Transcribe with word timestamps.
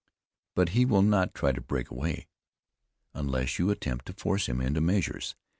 But 0.55 0.69
he 0.69 0.83
will 0.83 1.03
not 1.03 1.35
try 1.35 1.51
to 1.51 1.61
break 1.61 1.91
away, 1.91 2.27
unless 3.13 3.59
you 3.59 3.69
attempt 3.69 4.07
to 4.07 4.13
force 4.13 4.49
him 4.49 4.59
into 4.59 4.81
measures. 4.81 5.35